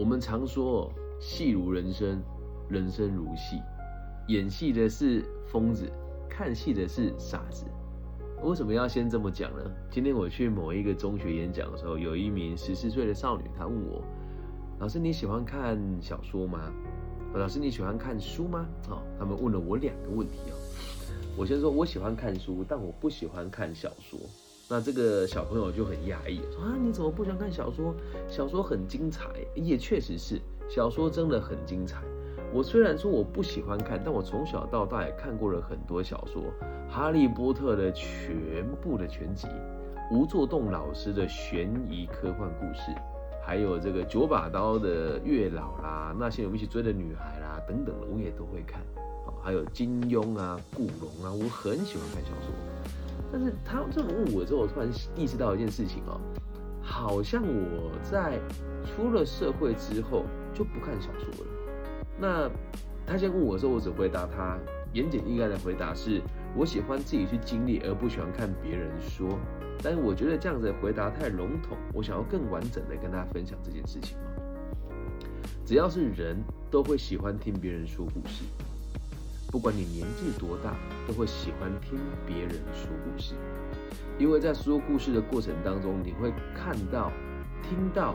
[0.00, 2.22] 我们常说戏如人生，
[2.70, 3.60] 人生如戏，
[4.28, 5.92] 演戏的是疯子，
[6.26, 7.66] 看戏的是傻子。
[8.42, 9.62] 为什么要先这么讲呢？
[9.90, 14.02] 今天我去某一个中学演讲的时候，有一名十四岁的少女，她问我
[14.80, 16.72] ：“老师你喜欢看小说吗？
[17.34, 20.56] 老师你喜欢看书吗？”哦，他们问了我两个问题哦。
[21.36, 24.18] 我先说，我喜欢看书，但我不喜欢看小说。
[24.72, 27.92] 那这个小朋友就很压抑，说啊，你怎么不喜欢看小说？
[28.28, 32.00] 小说很精彩，也确实是，小说真的很精彩。
[32.54, 36.40] 我虽然说我不喜欢看，但我从小到大也看过了很多小说，
[36.88, 39.48] 《哈利波特》的全部的全集，
[40.12, 42.96] 吴作栋老师的悬疑科幻故事，
[43.44, 48.80] 还有这个九把刀的月老啦，那些我们一起追的女孩啦等等的，我也都会看。
[49.42, 52.54] 还有金庸啊、古龙啊，我很喜欢看小说。
[53.32, 56.20] 但是他这么问我之后，我突然意识到一件事情哦，
[56.82, 58.38] 好像我在
[58.84, 61.50] 出了社会之后就不看小说了。
[62.18, 62.50] 那
[63.06, 64.58] 他先问我的时候，我只回答他
[64.92, 66.20] 言简意赅的回答是：
[66.56, 69.38] 我喜欢自己去经历，而不喜欢看别人说。
[69.82, 74.18] 但是我觉得这样子的回答太笼统，我想要更完整的跟大家分享这件事情
[75.64, 76.36] 只要是人
[76.70, 78.44] 都会喜欢听别人说故事，
[79.50, 80.74] 不管你年纪多大，
[81.06, 83.34] 都会喜欢听别人说故事，
[84.18, 87.10] 因为在说故事的过程当中，你会看到、
[87.62, 88.14] 听到。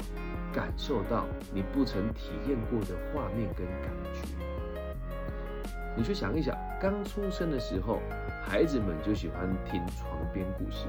[0.53, 4.21] 感受到你不曾体验过的画面跟感觉，
[5.97, 7.99] 你去想一想，刚出生的时候，
[8.45, 10.85] 孩子们就喜欢听床边故事。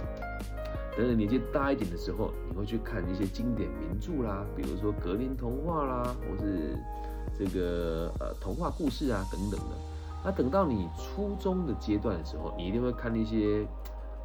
[0.97, 6.79] 等等年纪大一点的时候，你会去看一些经典名著啦，比如说格林童话啦，或是
[7.37, 9.77] 这个呃童话故事啊等等的。
[10.27, 13.65] 那等到你初中的阶段的时候，你一定会看一些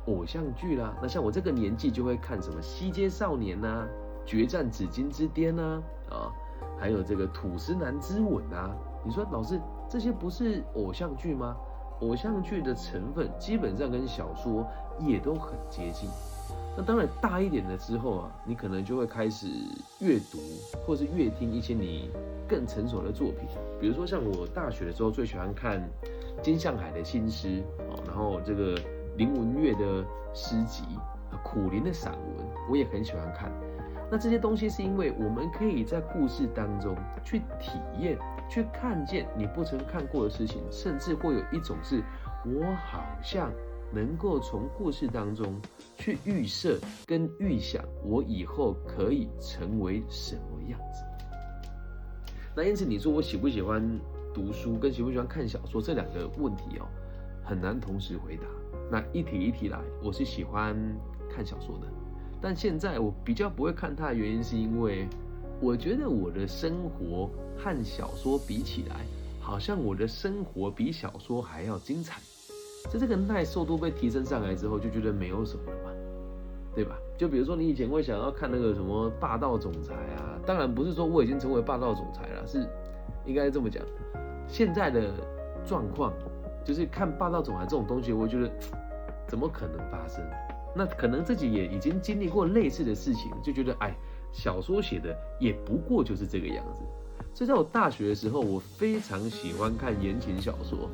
[0.08, 0.92] 偶像剧啦。
[1.00, 3.88] 那像我这个年纪就会看什么《西街少年》呐。
[4.24, 5.82] 决战紫金之巅呐？
[6.10, 6.32] 啊，
[6.80, 8.70] 还有这个土司男之吻啊！
[9.04, 11.56] 你说老师，这些不是偶像剧吗？
[12.02, 14.66] 偶像剧的成分基本上跟小说
[15.00, 16.10] 也都很接近。
[16.78, 19.48] 那当然大一点了之后啊，你可能就会开始
[20.00, 20.40] 阅读
[20.86, 22.10] 或是阅听一些你
[22.48, 23.48] 更成熟的作品，
[23.80, 25.82] 比如说像我大学的时候最喜欢看
[26.42, 28.80] 金向海的新诗哦，然后这个
[29.18, 30.84] 林文月的诗集、
[31.44, 33.52] 苦林的散文，我也很喜欢看。
[34.10, 38.18] 那这些东西是因为我们可以在故事当中去体验、
[38.50, 42.04] 去看见你不曾看过的事情，甚至会有一种是，
[42.46, 43.50] 我好像
[43.94, 45.60] 能够从故事当中
[45.98, 51.04] 去预设跟预想我以后可以成为什么样子。
[52.56, 53.82] 那因此你说我喜不喜欢
[54.34, 56.88] 读书跟喜不喜欢看小说这两个问题哦，
[57.44, 58.44] 很难同时回答。
[58.90, 60.76] 那一题一题来，我是喜欢
[61.30, 61.88] 看小说的。
[62.42, 65.08] 但现在我比较不会看它的原因，是因为
[65.62, 69.06] 我觉得我的生活和小说比起来，
[69.40, 72.20] 好像我的生活比小说还要精彩。
[72.90, 75.92] 在这个耐受度被提升上来之后，就觉得没有什么了嘛，
[76.74, 76.98] 对吧？
[77.18, 82.68] 就比如说你以前会想要看那个什么霸道总裁啊，当然不是说我已经成为霸道总裁了，是
[83.26, 83.84] 应该这么讲。
[84.48, 85.12] 现在的
[85.66, 86.12] 状况
[86.66, 88.52] 就是看霸道总裁这种东西，我觉得
[89.28, 90.24] 怎么可能发生？
[90.74, 93.94] 那可能自己也已经经历过类似的事情，就觉得哎，
[94.32, 96.82] 小说写的也不过就是这个样子。
[97.34, 100.90] 所以在我大学的时候，我非常喜欢看言情小说。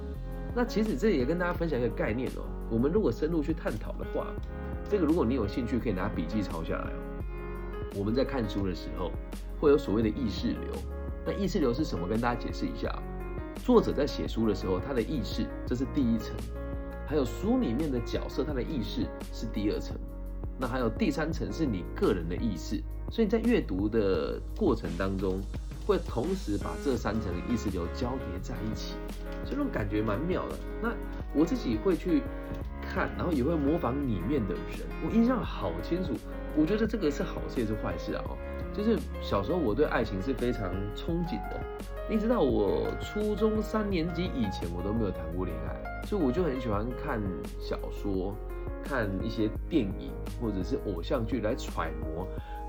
[0.58, 2.42] 那其实这也跟大家分享一个概念哦，
[2.72, 4.26] 我们如果深入去探讨的话，
[4.90, 7.94] 这个如果你有兴趣，可以拿笔记抄下来哦。
[7.96, 9.12] 我们在看书的时候，
[9.60, 10.72] 会有所谓的意识流。
[11.24, 12.08] 那意识流是什么？
[12.08, 12.92] 跟大家解释一下。
[13.64, 16.36] 作者在写书的时候，他的意识这是第一层。
[17.06, 19.96] 还有书里面的角色，他的意识是第二层，
[20.58, 22.82] 那还有第三层是你个人的意识，
[23.12, 25.40] 所以在阅读的过程当中，
[25.86, 28.96] 会同时把这三层意识流交叠在一起，
[29.50, 30.56] 这种感觉蛮妙的。
[30.82, 30.92] 那
[31.34, 32.22] 我自己会去
[32.82, 36.14] 看，然后也会模仿里面的人，我印象好清楚。
[36.56, 38.24] 我觉得这个是好事也是坏事啊。
[38.76, 41.60] 就是小时候我对爱情是非常憧憬的，
[42.12, 47.20] 一直到我初中三年级以前，我都没有谈过恋爱，所以我就很喜欢看
[47.60, 48.36] 小说、
[48.84, 52.28] 看一些电影或者是偶像剧来揣摩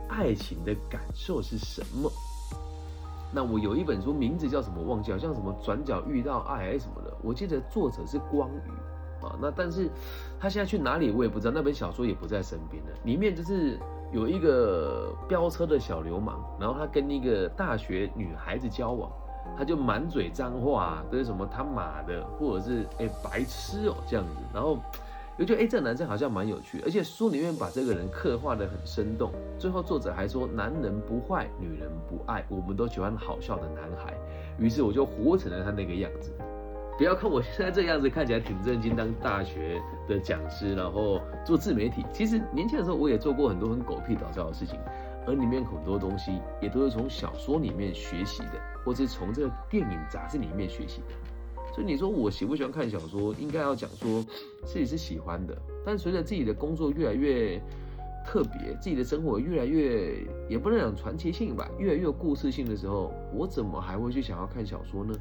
[0.08, 2.10] 爱情的感受是什么。
[3.32, 9.36] 那我有一本书，名字叫什么忘记，好像什么转角遇到爱还是什么的，我记得作者是光宇啊。
[9.40, 9.88] 那但是
[10.38, 13.78] 他现在去哪里我也不知道，那本小说也不在身边了，里面就是。
[14.10, 19.12] 有一个飙车的小流氓，然后他跟一个大学女孩子交往，
[19.54, 24.78] 他就满嘴脏话，都是什么他妈的，或者是哎白痴哦这样子，然后
[25.38, 29.30] 我觉得哎，这男生好像蛮有趣，而且书里面把这个人刻画的很生动。
[29.56, 34.12] 最后作者还说，男人不坏，女人不爱，我们都喜欢好笑的男孩。
[34.58, 36.32] 于是我就活成了他那个样子。
[36.98, 42.04] 不要看我现在这样子，看起来挺正经，当大学的讲师，然后做自媒体。
[42.12, 44.76] 其实年轻的时候我也做过很多很狗屁倒灶的事情，
[45.24, 51.14] 而里面很多东西也都是从小说里面学习的，或是从这个电影杂志里面学习的。
[51.78, 54.20] 所以你说我喜不喜欢看小说，应该要讲说
[54.64, 55.56] 自己是喜欢的。
[55.86, 57.56] 但随着自己的工作越来越
[58.26, 60.12] 特别，自己的生活越来越
[60.48, 65.14] 也不能讲传奇性吧，越来越有故事性的时候，我怎么还会去想要看小说呢？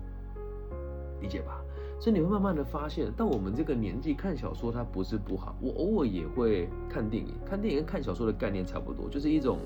[1.22, 1.64] 理解吧？
[2.00, 5.56] 所以你会慢慢的发现，到我们这个年纪看小说，它不是不好。
[5.62, 9.60] 我偶尔也会看电影，看电影跟看小说的概念差不多，就是一种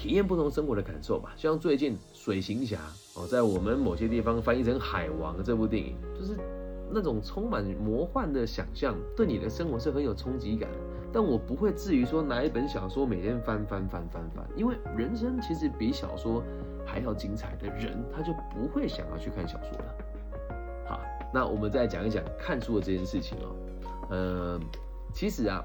[0.00, 1.34] 体验不同生活的感受吧。
[1.36, 2.78] 像最近《水行侠》
[3.20, 6.34] 哦，在我们某些地方翻译成《海王》这部电影，就是
[6.90, 10.70] 那种充满魔幻的想象，对你的生活是很有冲击感。
[11.12, 16.42] 但我不会至于说拿一本小说每天翻翻翻翻翻，因为人生其实比小说
[16.86, 19.94] 还要精彩的人，他就不会想要去看小说了。
[20.86, 21.00] 好
[21.30, 23.54] 那我们再讲一讲看书的这件事情哦，
[24.08, 24.60] 呃，
[25.12, 25.62] 其实啊，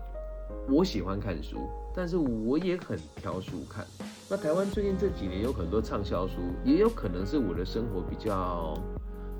[0.68, 3.86] 我喜欢看书，但是我也很挑书看。
[4.28, 6.34] 那台湾最近这几年有很多畅销书，
[6.64, 8.76] 也有可能是我的生活比较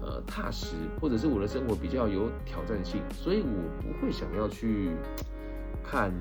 [0.02, 4.92] 呃踏实，或者是我的生活比较有挑战性，所以我不会想要去
[5.84, 6.14] 看。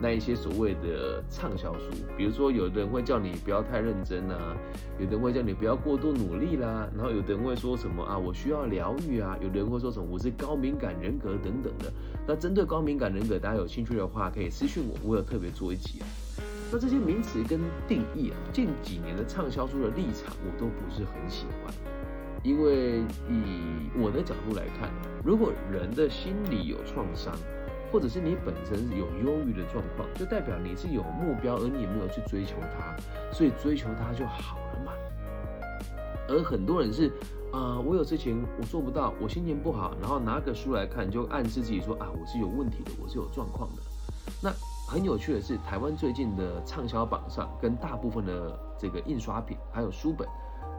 [0.00, 4.56] 那一些所谓的畅销书，比如说有的人会叫你不要太认真啊，
[4.98, 11.92] 有的人会叫你不要过度努力啦，然后有的人会说什么啊，我需要疗愈啊，有的人会说什么我是高敏感人格等等的。
[12.26, 16.00] 那针对高敏感人格，大家有兴趣的话可以私信我，我有特别做一集。
[16.72, 21.72] 那这些名词跟定义啊，近几年的畅销书的立场我都不是很喜欢，
[22.42, 24.90] 因为以我的角度来看，
[25.22, 27.36] 如果人的心理有创伤。
[27.92, 32.96] 或者是你本身有忧郁的状况，就代表你是有目标，而你也没有去追求它，
[33.34, 34.92] 所以追求它就好了嘛。
[36.26, 37.12] 而很多人是，
[37.52, 43.82] 啊，我有事情我做不到，我心情不好，然后拿个书来看，就暗示自己说啊，我是有问题的，我是有状况的。
[44.42, 44.50] 那
[44.92, 50.28] 很有趣的是，台湾最近的畅销榜上，跟大部分的这个印刷品还有书本，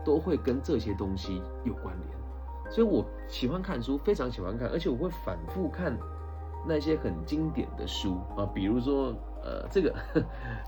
[0.05, 2.71] 都会跟这些东西有关联。
[2.71, 5.97] 所以我喜欢看书，非常喜欢看，而且我会反复看。
[6.65, 9.13] 那些很经典的书啊，比如说，
[9.43, 9.93] 呃，这个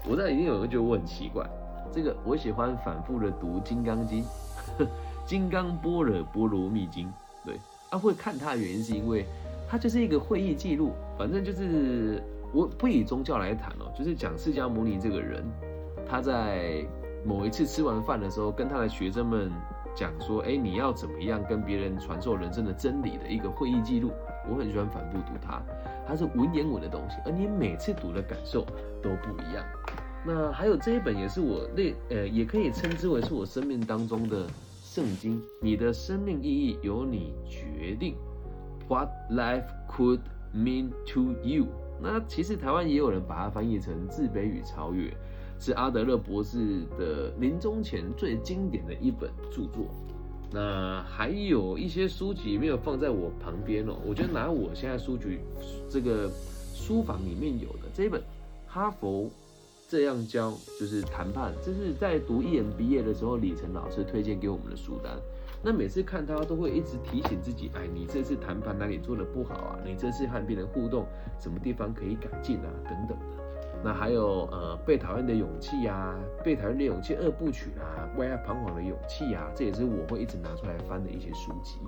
[0.04, 1.48] 我知道一定有人觉得我很奇怪，
[1.90, 4.22] 这个我喜欢反复的读《金刚经》，
[5.26, 7.08] 《金刚般若波罗蜜经》。
[7.46, 7.58] 对，
[7.92, 9.26] 啊，会看它的原因是因为
[9.70, 12.22] 它就是一个会议记录，反正就是
[12.54, 15.44] 我不以宗教来谈哦，就是讲释迦牟尼这个人，
[16.08, 16.86] 他在
[17.26, 19.52] 某一次吃完饭的时候，跟他的学生们
[19.96, 24.12] 讲说，哎，你要怎么样跟别人传授人生的真理的一个会议记录。
[24.48, 25.62] 我很喜欢反复读它，
[26.08, 28.62] 它是文言文的东西，而你每次读的感受
[29.02, 29.66] 都不一样。
[30.24, 34.48] 那还有这一本也是我那呃，也可以称之为是我生命当中的
[34.84, 35.42] 圣经。
[35.62, 38.16] 你的生命意义由你决定。
[38.88, 40.20] What life could
[40.54, 41.66] mean to you？
[42.02, 45.12] 那其实台湾也有人把它翻译成自卑与超越，
[45.60, 49.88] 是阿德勒博士的临终前最经典的一本著作。
[50.52, 55.40] 那还有一些书籍没有放在我旁边哦，我觉得拿我现在书局
[55.90, 56.30] 这个
[56.74, 58.22] 书房里面有的这一本，
[58.68, 59.30] 哈佛
[59.90, 65.18] 这样教就是谈判，这是在读 EMBA 的时候，李晨老师推荐给我们的书单。
[65.66, 69.80] 那每次看他都会一直提醒自己，哎，你这次谈判哪里做的不好啊？
[69.84, 71.08] 你这次和别人互动
[71.40, 72.70] 什么地方可以改进啊？
[72.84, 73.44] 等等的。
[73.84, 81.80] 那还有呃被讨厌的勇气呀，被讨厌的勇气二部曲啊，为爱彷徨的勇气呀，这也是我会一直拿出来翻的一些书籍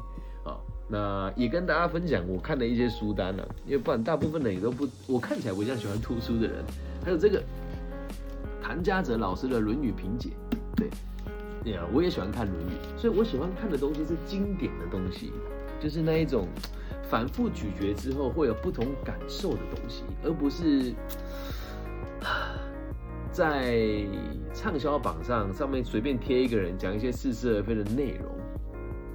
[0.43, 0.57] 啊。
[0.87, 6.65] 那也跟大家分享我看的一些书单呢，因为不然大部分人也都不，我看起来不像喜欢读书的人。
[7.05, 7.43] 还有这个
[8.59, 10.29] 谭家泽老师的《论语评解》，
[10.75, 10.89] 对，
[11.67, 15.33] 对啊，我也喜欢看《论语》，所以我喜欢看的东西是经典的东西，
[15.81, 16.47] 就是那一种
[17.09, 20.93] 反复咀嚼之后会有不同感受的东西，而不是。
[23.29, 24.03] 在
[24.51, 28.31] 畅销榜上，上面随便贴一个人讲一些似是而非的内容，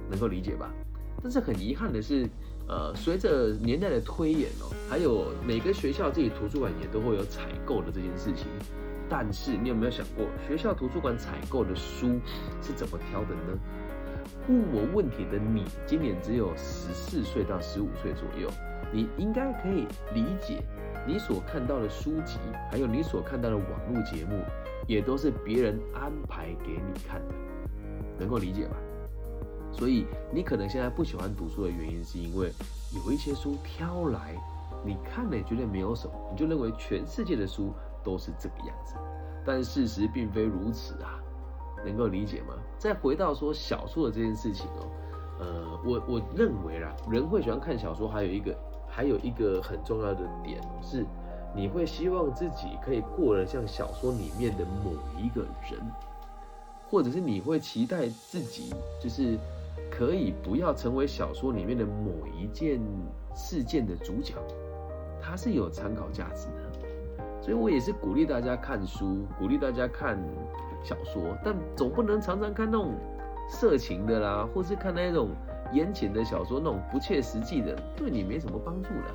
[0.09, 0.71] 能够理解吧？
[1.21, 2.25] 但是很遗憾的是，
[2.67, 8.47] 呃，随着年代的推演哦，还有每个学校自己图书馆也都会有采购的这件事情。
[9.15, 12.19] 但是你有没有想过，学校图书馆采购的书
[12.63, 13.59] 是怎么挑的呢？
[14.47, 18.49] 问我问题的你，今年只有十四岁到十五岁左右，
[18.91, 20.63] 你应该可以理解。
[21.05, 22.39] 你所看到的书籍，
[22.71, 24.39] 还有你所看到的网络节目，
[24.87, 27.35] 也都是别人安排给你看的，
[28.17, 28.75] 能够理解吧？
[29.71, 32.51] 所以你可能现在不喜欢读书的原因，是因为
[32.95, 34.35] 有一些书挑来
[34.83, 37.71] 你看了也觉得没有什么，你就认为全世界的书
[38.03, 38.95] 都是这个样子。
[39.45, 41.19] 但事实并非如此啊，
[41.85, 42.53] 能够理解吗？
[42.77, 44.87] 再回到说小说的这件事情哦，
[45.39, 48.57] 呃，我我认为啦，人会喜欢看小说，还有一个
[48.87, 51.05] 还有一个很重要的点是，
[51.53, 55.81] 你会希望自己可以过得像小说里面的某一个人，
[56.89, 59.37] 或者是你会期待自己就是
[59.91, 62.79] 可以不要成为小说里面的某一件
[63.35, 64.35] 事件的主角，
[65.21, 66.82] 它是有参考价值的。
[67.43, 70.17] 所以我也是鼓励大家看书，鼓励大家看
[70.81, 72.95] 小说，但总不能常常看那种
[73.49, 75.31] 色情的啦，或是看那种
[75.73, 79.13] 言情的小说，那种不切实际的，对你没什么帮助的。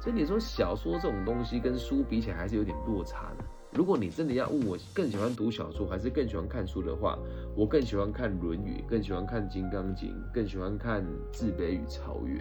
[0.00, 3.44] 所以你说小说这种东西跟书比起来，还是有点落差的。
[3.74, 7.18] 如果你真的要问我更喜欢读小说还是更喜欢看书的话，
[7.54, 12.40] 我更喜欢看《论语》，更喜欢看《金刚经》，更喜欢看《自卑与超越》。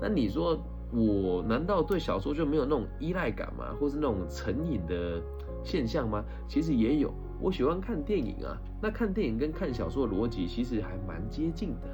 [0.00, 0.56] 那你说？
[0.90, 3.74] 我难道对小说就没有那种依赖感吗？
[3.78, 5.20] 或是那种成瘾的
[5.62, 6.24] 现象吗？
[6.48, 7.12] 其实也有。
[7.40, 11.88] 我喜欢看电影啊，那看电影跟看小说逻辑其实还蛮接近的。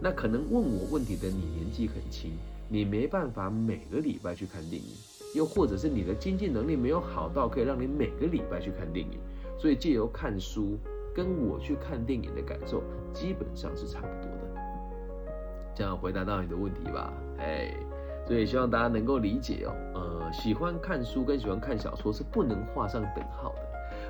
[0.00, 2.32] 那可能问我问题的你年纪很轻，
[2.68, 4.90] 你没办法每个礼拜去看电影，
[5.34, 9.18] 又或者是你的经济能力没有好到可以让你每个礼拜去看电影，
[9.56, 10.76] 所以借由看书
[11.14, 12.82] 跟我去看电影的感受
[13.14, 14.60] 基本上是差不多的。
[15.74, 17.72] 这样回答到你的问题吧，哎。
[18.26, 23.62] 所以希望大家能够理解哦，呃，喜欢看书跟喜欢看小说是不能画上等号的。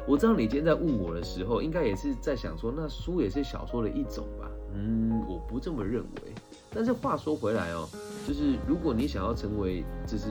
[0.07, 4.49] 我知道你今天在问我的时候，应该也是在想说，那书也是小说的一种吧？
[4.75, 6.33] 嗯，我不这么认为。
[6.73, 7.89] 但是话说回来哦，
[8.27, 10.29] 就是如果你想要成为，就是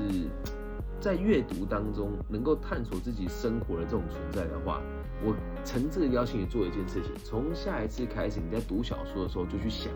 [0.99, 4.81] 在阅读当中能够探索自己生活的这种存在的话，
[5.23, 9.91] 我诚挚的邀请你做一件事情：从下一次开始，你在读小说的时候就去想，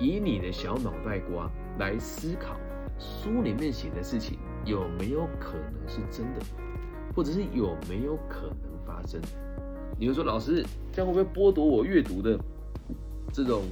[0.00, 2.56] 以你的小脑袋瓜来思考。
[3.02, 6.40] 书里面写的事情有没有可能是真的，
[7.14, 9.20] 或者是有没有可能发生？
[9.98, 12.38] 你会说老师，这样会不会剥夺我阅读的
[13.32, 13.64] 这种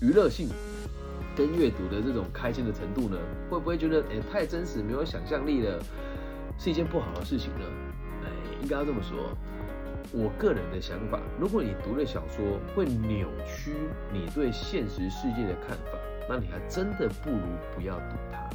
[0.00, 0.48] 娱乐性，
[1.36, 3.18] 跟阅读的这种开心的程度呢？
[3.50, 5.82] 会不会觉得哎太真实，没有想象力了，
[6.56, 7.66] 是一件不好的事情呢？
[8.22, 8.28] 哎，
[8.62, 9.36] 应该要这么说。
[10.12, 13.74] 我个人的想法，如果你读了小说会扭曲
[14.12, 15.98] 你对现实世界的看法。
[16.30, 17.40] 那你还真的不如
[17.74, 18.48] 不要读它。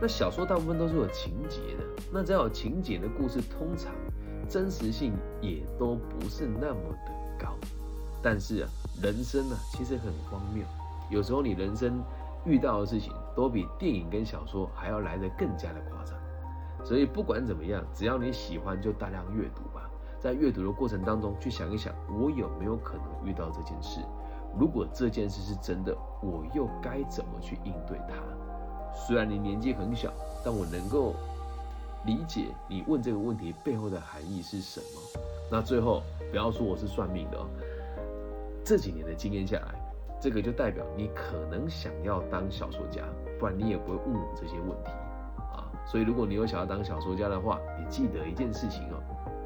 [0.00, 3.92] 那小说大部分都是有情节的，那只要有情节的故事，通常
[4.48, 7.56] 真实性也都不是那么的高。
[8.22, 8.68] 但是啊，
[9.02, 10.64] 人生呢其实很荒谬，
[11.10, 12.00] 有时候你人生
[12.44, 16.16] 遇到的事情都比电影跟小说还要来得更加的夸张。
[16.84, 19.90] 所以不管怎么样，只要你喜欢，就大量阅读吧。
[20.20, 24.00] 在阅读的过程当中，去想一想，我有没有可能遇到这件事。
[24.58, 28.14] 如果这件事是真的，我又该怎么去应对它？
[28.94, 30.12] 虽然你年纪很小，
[30.44, 31.14] 但我能够
[32.06, 35.20] 理解你问这个问题背后的含义是什么。
[35.50, 37.46] 那最后，不要说我是算命的哦，
[38.64, 39.74] 这几年的经验下来，
[40.20, 43.02] 这个就代表你可能想要当小说家，
[43.38, 44.90] 不然你也不会问我这些问题
[45.52, 45.66] 啊。
[45.84, 49.02] 所以，如果你有想要当小说家的话，你记得一件事情哦，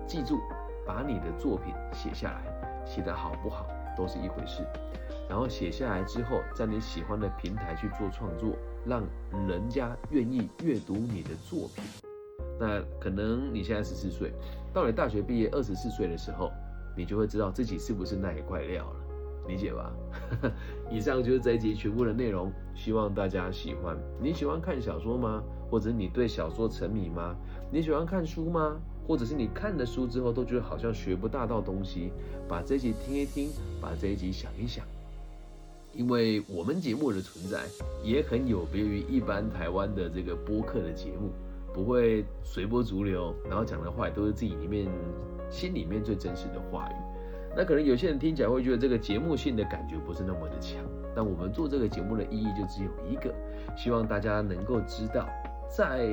[0.07, 0.39] 记住
[0.87, 3.67] 把你的作品写下来，写得好不好？
[3.99, 4.65] 都是一回事，
[5.29, 8.55] 然后写下来之后，在你喜欢的平台去做创作，
[8.87, 9.03] 让
[9.49, 11.85] 人家愿意阅读你的作品。
[12.61, 14.33] 那可能你现在十四岁，
[14.73, 16.53] 到你大学毕业二十四岁的时候，
[16.97, 18.97] 你就会知道自己是不是那一块料了，
[19.49, 19.93] 理解吧？
[20.91, 23.97] 以上就是这一集全部的内容，希望大家喜欢。
[24.21, 25.43] 你喜欢看小说吗？
[25.71, 27.37] 或者你对小说沉迷吗？
[27.71, 28.81] 你喜欢看书吗？
[29.09, 32.13] 或者是你看了书之后都觉得好像学不大到东西，
[32.47, 33.49] 把这一集听一听，
[33.81, 34.85] 把这一集想一想，
[35.95, 37.63] 因为我们节目的存在
[38.05, 41.31] 也很有别于一般台湾的这个播客的节目，
[41.73, 44.87] 不会随波逐流，然后讲的话也都是自己里面
[45.51, 46.95] 心里面最真实的话语。
[47.57, 50.85] 那可能有些人听起来会觉得这个节目性的感觉不是那么的强，
[51.17, 53.35] 但我们做这个节目的意义就只有一个，
[53.75, 55.27] 希望大家能够知道。
[55.69, 56.05] 在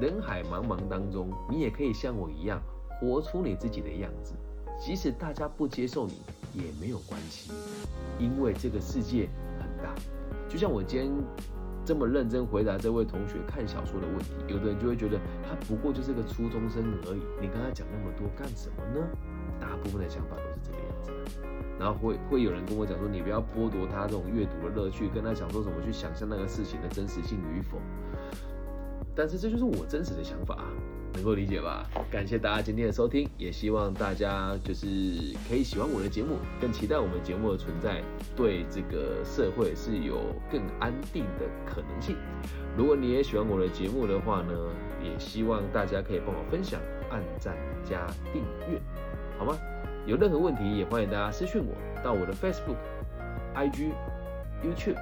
[0.00, 2.60] 人海茫茫当中，你也可以像我一样
[2.98, 4.34] 活出你自己的样子。
[4.78, 6.22] 即使大家不接受你，
[6.54, 7.52] 也没有关系，
[8.18, 9.28] 因为这个世界
[9.58, 9.94] 很大。
[10.48, 11.12] 就像我今天
[11.84, 19.06] 这么认真回答这位同学看小说的问题，有的人就会觉得他不过就是个初中生而已，你跟他讲那么多干什么呢？
[19.60, 21.12] 大部分的想法都是这个样子。
[21.78, 27.78] 然后会会有人跟我讲说，你不要剥夺他这种阅读的乐趣，跟他讲说怎么去想象那个事情的真实性与否。
[29.14, 30.64] 但是这就是我真实的想法！
[31.12, 31.90] 能够理解吧？
[32.08, 34.86] 感谢大家今天的收听，也希望大家就是
[35.48, 38.00] 可以喜欢我的节目，更期待我们节目的存在，
[38.36, 42.16] 对这个社会是有更安定的可能性。
[42.76, 44.52] 如果你也喜欢我的节目的话呢，
[45.02, 48.80] 也希望大家可以帮我分享、按赞加订阅，
[49.36, 49.58] 好吗？
[50.06, 51.74] 有任何问题也欢迎大家私讯我，
[52.04, 52.78] 到我的 Facebook、
[53.56, 53.90] IG、
[54.64, 54.96] YouTube，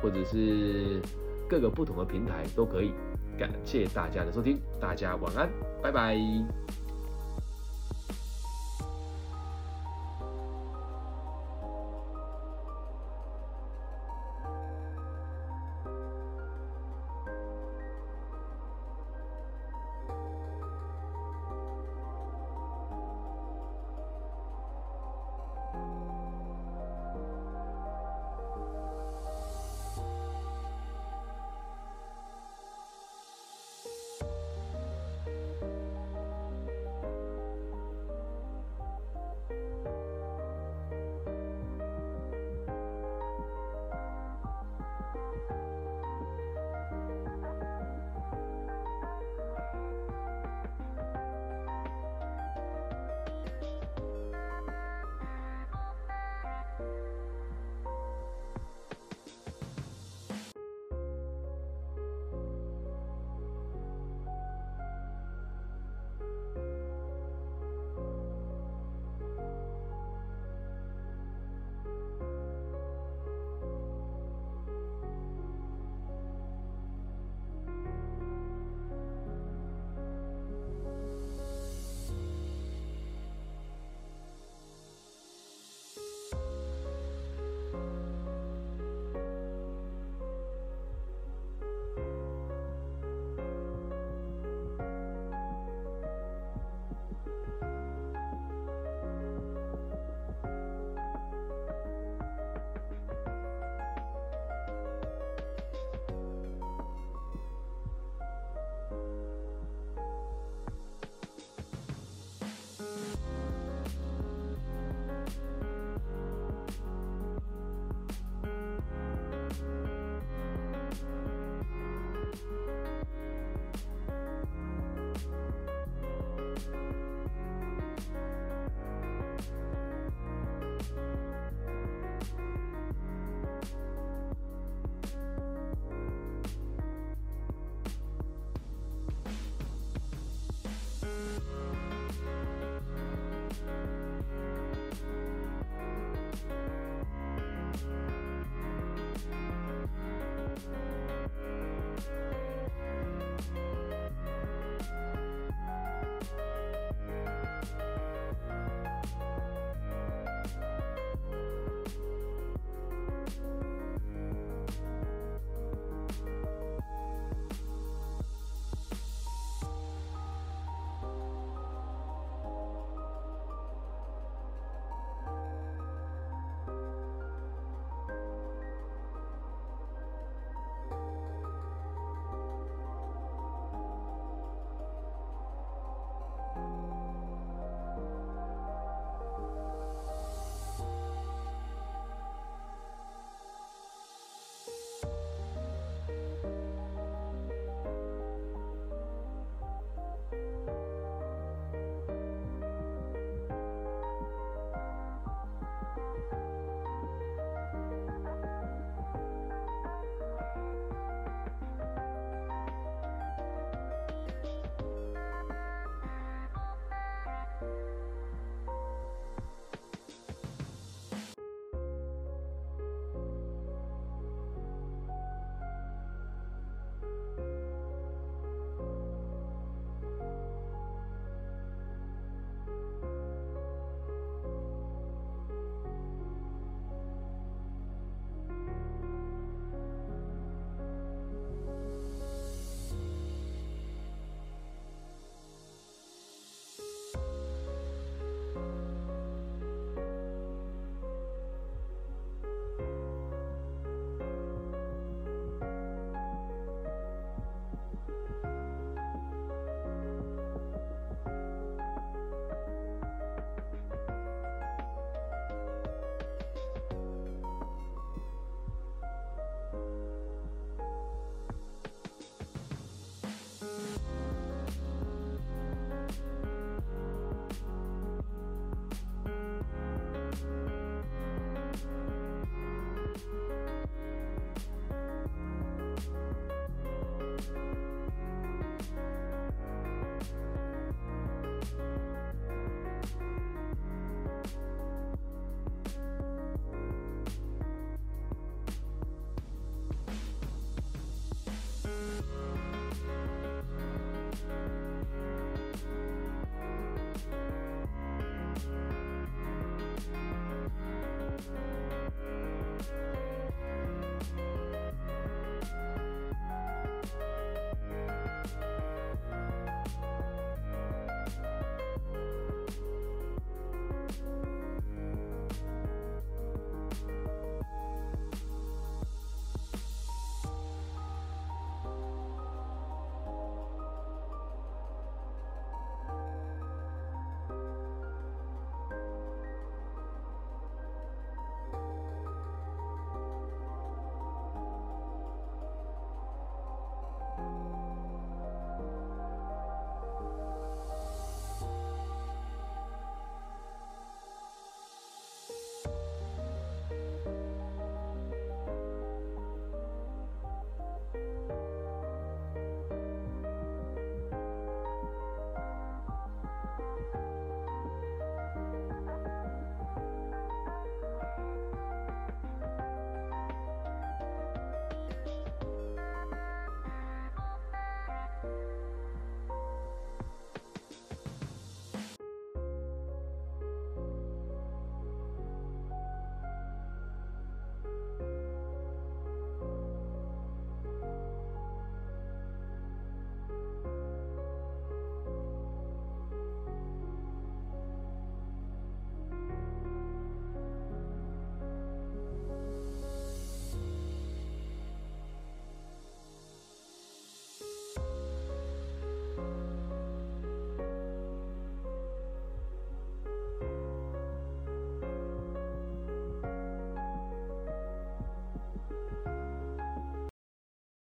[0.00, 1.02] 或者是
[1.48, 2.92] 各个不同的平台都可以。
[3.38, 5.48] 感谢大家的收听，大家晚安，
[5.80, 6.16] 拜拜。